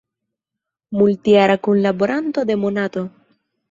Multjara 1.01 1.59
kunlaboranto 1.69 2.49
de 2.53 2.61
"Monato". 2.67 3.09